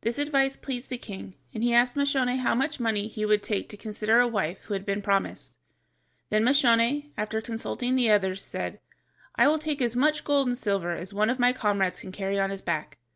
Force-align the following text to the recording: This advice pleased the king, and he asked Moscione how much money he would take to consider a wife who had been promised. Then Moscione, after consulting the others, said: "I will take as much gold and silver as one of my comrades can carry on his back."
This 0.00 0.18
advice 0.18 0.56
pleased 0.56 0.90
the 0.90 0.98
king, 0.98 1.36
and 1.54 1.62
he 1.62 1.72
asked 1.72 1.94
Moscione 1.94 2.38
how 2.38 2.56
much 2.56 2.80
money 2.80 3.06
he 3.06 3.24
would 3.24 3.40
take 3.40 3.68
to 3.68 3.76
consider 3.76 4.18
a 4.18 4.26
wife 4.26 4.62
who 4.64 4.74
had 4.74 4.84
been 4.84 5.00
promised. 5.00 5.60
Then 6.28 6.42
Moscione, 6.42 7.12
after 7.16 7.40
consulting 7.40 7.94
the 7.94 8.10
others, 8.10 8.42
said: 8.44 8.80
"I 9.36 9.46
will 9.46 9.60
take 9.60 9.80
as 9.80 9.94
much 9.94 10.24
gold 10.24 10.48
and 10.48 10.58
silver 10.58 10.96
as 10.96 11.14
one 11.14 11.30
of 11.30 11.38
my 11.38 11.52
comrades 11.52 12.00
can 12.00 12.10
carry 12.10 12.36
on 12.40 12.50
his 12.50 12.62
back." 12.62 12.98